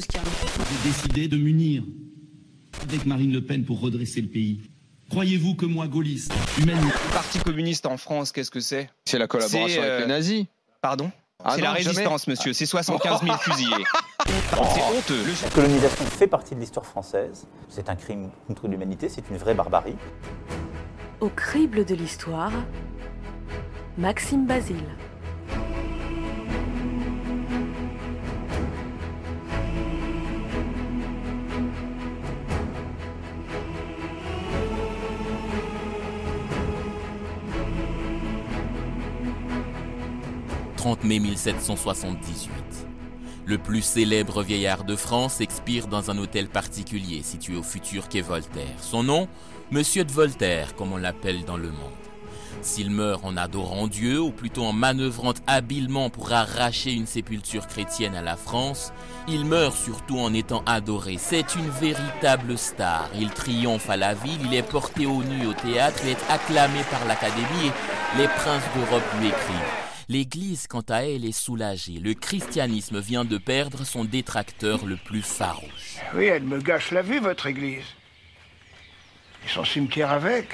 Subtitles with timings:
[0.00, 1.82] J'ai décidé de m'unir
[2.82, 4.60] avec Marine Le Pen pour redresser le pays.
[5.10, 6.94] Croyez-vous que moi, gaulliste, humaniste...
[7.08, 10.06] Le Parti communiste en France, qu'est-ce que c'est C'est la collaboration C'est, avec euh, les
[10.06, 10.44] nazis.
[10.80, 11.10] Pardon
[11.44, 11.78] Ah C'est la jamais.
[11.80, 12.52] résistance, monsieur.
[12.52, 13.70] C'est 75 000 fusillés.
[14.26, 15.24] C'est honteux.
[15.42, 17.46] La colonisation fait partie de l'histoire française.
[17.68, 19.96] C'est un crime contre l'humanité, c'est une vraie barbarie.
[21.20, 22.52] Au crible de l'histoire,
[23.98, 24.76] Maxime Basile.
[40.80, 42.50] «30 mai 1778.
[43.44, 48.22] Le plus célèbre vieillard de France expire dans un hôtel particulier situé au futur quai
[48.22, 48.78] Voltaire.
[48.80, 49.28] Son nom
[49.70, 52.00] Monsieur de Voltaire, comme on l'appelle dans le monde.
[52.62, 58.14] S'il meurt en adorant Dieu, ou plutôt en manœuvrant habilement pour arracher une sépulture chrétienne
[58.14, 58.90] à la France,
[59.28, 61.16] il meurt surtout en étant adoré.
[61.18, 63.10] C'est une véritable star.
[63.14, 66.80] Il triomphe à la ville, il est porté au nu au théâtre, il est acclamé
[66.90, 69.90] par l'Académie et les princes d'Europe lui écrivent.
[70.10, 72.00] L'Église, quant à elle, est soulagée.
[72.00, 75.98] Le christianisme vient de perdre son détracteur le plus farouche.
[76.16, 77.84] Oui, elle me gâche la vue, votre église.
[79.44, 80.48] Et son cimetière avec.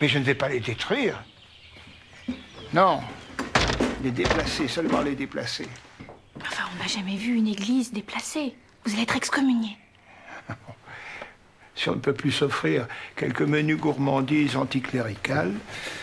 [0.00, 1.22] Mais je ne vais pas les détruire.
[2.72, 3.02] Non.
[4.02, 5.68] Les déplacer, seulement les déplacer.
[6.40, 8.56] Enfin, on n'a jamais vu une église déplacée.
[8.86, 9.76] Vous allez être excommunié.
[11.76, 12.86] Si on ne peut plus s'offrir
[13.16, 15.52] quelques menus gourmandises anticléricales,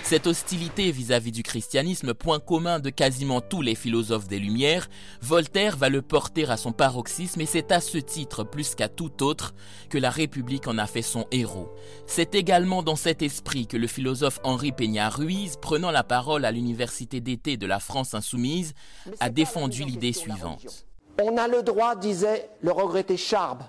[0.04, 4.90] Cette hostilité vis-à-vis du christianisme, point commun de quasiment tous les philosophes des Lumières,
[5.22, 9.24] Voltaire va le porter à son paroxysme et c'est à ce titre, plus qu'à tout
[9.24, 9.54] autre,
[9.90, 11.72] que la République en a fait son héros.
[12.06, 17.22] C'est également dans cet esprit que le philosophe Henri Peña-Ruiz, prenant la parole à l'université
[17.22, 18.74] d'été de la France insoumise,
[19.22, 20.86] a défendu l'idée suivante.
[21.22, 23.64] On a le droit, disait le regretté Charb,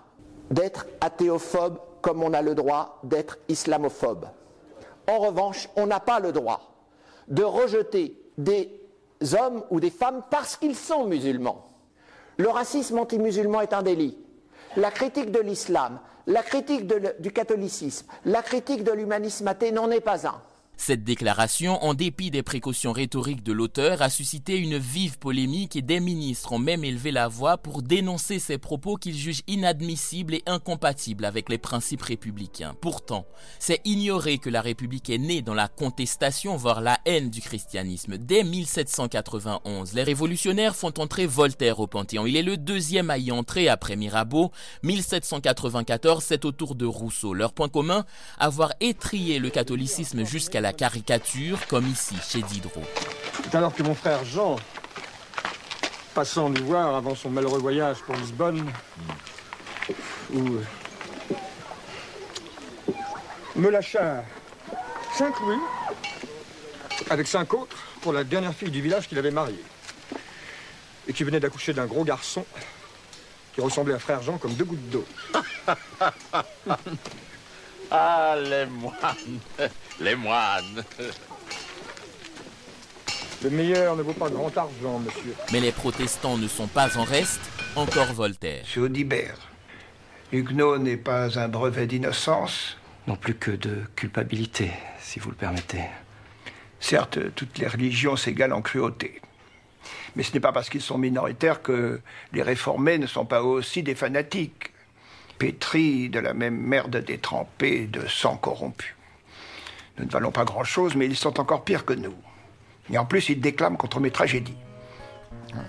[0.50, 4.26] d'être athéophobe comme on a le droit d'être islamophobe.
[5.08, 6.72] En revanche, on n'a pas le droit
[7.28, 8.80] de rejeter des
[9.38, 11.68] hommes ou des femmes parce qu'ils sont musulmans.
[12.36, 14.18] Le racisme anti-musulman est un délit.
[14.76, 16.86] La critique de l'islam, la critique
[17.20, 20.40] du catholicisme, la critique de l'humanisme athée n'en est pas un.
[20.84, 25.80] Cette déclaration, en dépit des précautions rhétoriques de l'auteur, a suscité une vive polémique et
[25.80, 30.42] des ministres ont même élevé la voix pour dénoncer ces propos qu'ils jugent inadmissibles et
[30.44, 32.74] incompatibles avec les principes républicains.
[32.80, 33.26] Pourtant,
[33.60, 38.18] c'est ignorer que la République est née dans la contestation, voire la haine du christianisme.
[38.18, 42.26] Dès 1791, les révolutionnaires font entrer Voltaire au Panthéon.
[42.26, 44.50] Il est le deuxième à y entrer après Mirabeau.
[44.82, 47.34] 1794, c'est au tour de Rousseau.
[47.34, 48.04] Leur point commun,
[48.36, 52.82] avoir étrié le catholicisme jusqu'à la caricature, comme ici chez Diderot.
[53.44, 54.56] C'est alors que mon frère Jean,
[56.14, 58.70] passant nous voir avant son malheureux voyage pour Lisbonne,
[60.32, 60.64] où euh,
[63.56, 64.24] me lâcha
[65.16, 65.58] cinq louis
[67.10, 69.64] avec cinq autres pour la dernière fille du village qu'il avait mariée
[71.06, 72.44] et qui venait d'accoucher d'un gros garçon
[73.54, 75.04] qui ressemblait à frère Jean comme deux gouttes d'eau.
[77.94, 79.38] Ah, les moines
[80.00, 80.82] Les moines
[83.44, 85.34] Le meilleur ne vaut pas grand argent, monsieur.
[85.52, 87.42] Mais les protestants ne sont pas en reste,
[87.76, 88.64] encore Voltaire.
[88.66, 89.36] c'est Audibert.
[90.32, 92.78] Huguenot n'est pas un brevet d'innocence.
[93.06, 95.84] Non plus que de culpabilité, si vous le permettez.
[96.80, 99.20] Certes, toutes les religions s'égalent en cruauté.
[100.16, 102.00] Mais ce n'est pas parce qu'ils sont minoritaires que
[102.32, 104.71] les réformés ne sont pas aussi des fanatiques,
[105.50, 108.96] de la même merde détrempée de sang corrompu.
[109.98, 112.14] Nous ne valons pas grand-chose, mais ils sont encore pires que nous.
[112.90, 114.56] Et en plus, ils déclament contre mes tragédies.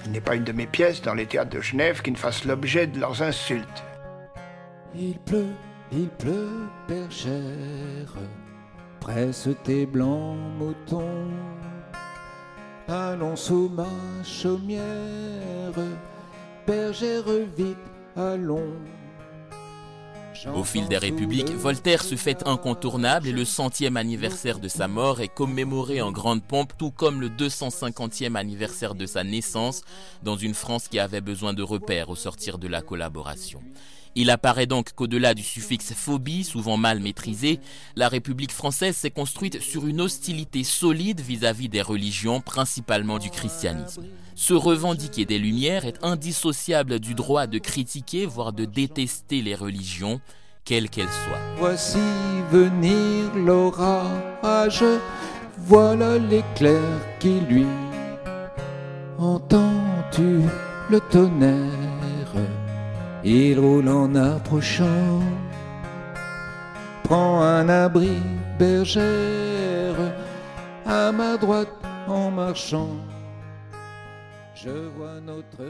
[0.05, 2.45] Il n'est pas une de mes pièces dans les théâtres de Genève qui ne fasse
[2.45, 3.83] l'objet de leurs insultes.
[4.95, 5.53] Il pleut,
[5.91, 6.69] il pleut,
[7.09, 8.13] cher,
[8.99, 11.31] presse tes blancs moutons.
[12.87, 13.87] Allons sous ma
[14.23, 14.83] chaumière,
[16.67, 17.23] bergère
[17.57, 17.77] vite,
[18.15, 18.73] allons.
[20.55, 25.21] Au fil des républiques, Voltaire se fait incontournable et le centième anniversaire de sa mort
[25.21, 29.83] est commémoré en grande pompe, tout comme le 250e anniversaire de sa naissance,
[30.23, 33.61] dans une France qui avait besoin de repères au sortir de la collaboration.
[34.15, 37.59] Il apparaît donc qu'au-delà du suffixe phobie, souvent mal maîtrisé,
[37.95, 44.03] la République française s'est construite sur une hostilité solide vis-à-vis des religions, principalement du christianisme.
[44.35, 50.21] Se revendiquer des Lumières est indissociable du droit de critiquer, voire de détester les religions,
[50.65, 51.41] quelles qu'elles soient.
[51.57, 51.99] Voici
[52.51, 54.83] venir l'orage,
[55.57, 56.81] voilà l'éclair
[57.19, 57.65] qui luit.
[59.17, 60.41] Entends-tu
[60.89, 62.62] le tonnerre?
[63.25, 65.21] Il roule en approchant,
[67.03, 68.17] prend un abri
[68.59, 69.95] bergère
[70.85, 71.69] à ma droite
[72.07, 72.97] en marchant.
[74.53, 75.63] Je vois notre.